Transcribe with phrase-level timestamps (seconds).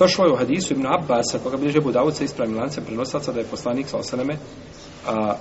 [0.00, 3.46] Došlo je u hadisu Ibn Abbasa, koga bilježe Budavud sa ispravnim lancem prenosaca, da je
[3.46, 4.36] poslanik sa osaneme
[5.06, 5.34] a,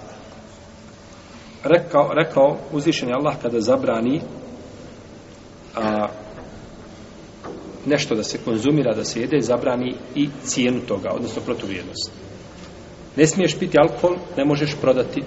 [1.64, 4.22] rekao, rekao uzvišen je Allah kada zabrani
[5.76, 6.08] a,
[7.86, 12.12] nešto da se konzumira, da se jede, zabrani i cijenu toga, odnosno protuvrijednost.
[13.16, 15.24] Ne smiješ piti alkohol, ne možeš prodati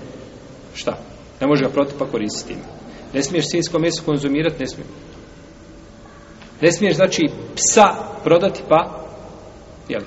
[0.74, 0.98] šta?
[1.40, 2.60] Ne možeš ga prodati pa koristiti.
[3.14, 4.88] Ne smiješ svinjsko meso konzumirati, ne smiješ.
[6.60, 7.22] Ne smiješ, znači,
[7.54, 7.86] psa
[8.24, 9.02] prodati pa
[9.88, 10.06] jeli,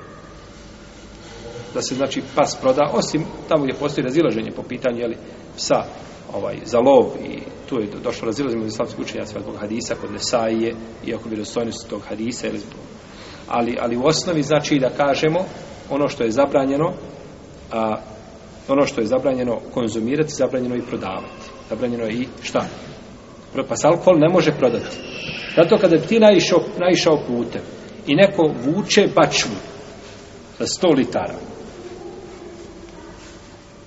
[1.74, 5.18] da se, znači, pas proda, osim tamo gdje postoji razilaženje po pitanju, jeli,
[5.58, 5.84] psa
[6.34, 11.30] ovaj, za lov i tu je došlo razilaženje islamskih učenjacima zbog hadisa kod Nesaije, iako
[11.30, 12.80] bi dostojnosti tog hadisa, ili zbog,
[13.48, 15.40] ali, ali u osnovi znači da kažemo
[15.90, 16.94] ono što je zabranjeno,
[17.72, 17.96] a,
[18.68, 21.46] ono što je zabranjeno konzumirati, zabranjeno i prodavati.
[21.70, 22.66] Zabranjeno je i šta?
[23.54, 24.98] Pa alkohol ne može prodati.
[25.56, 27.62] Zato kada bi ti naišao, naišao putem
[28.08, 29.56] i neko vuče bačvu
[30.60, 31.36] za 100 litara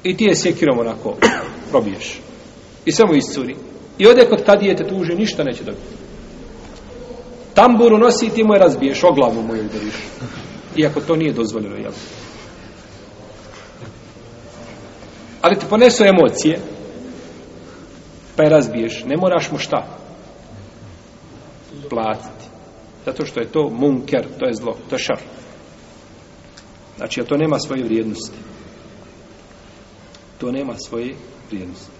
[0.02, 1.16] i ti je sjekirom onako
[1.70, 2.20] probiješ
[2.84, 3.56] i samo iscuri
[3.98, 5.86] i ode kod kadije te tuže, ništa neće dobiti.
[7.55, 9.94] Tamburu nosi i ti mu je razbiješ, o glavu mu je udariš.
[10.77, 11.92] Iako to nije dozvoljeno, jel?
[15.42, 16.61] Ali ti ponesu emocije,
[18.36, 19.05] pa je razbiješ.
[19.06, 19.86] Ne moraš mu šta?
[21.91, 22.58] Platiti.
[23.09, 25.20] Zato što je to munker, to je zlo, to je šar.
[26.97, 28.37] Znači, to nema svoje vrijednosti.
[30.39, 31.14] To nema svoje
[31.51, 31.91] vrijednosti.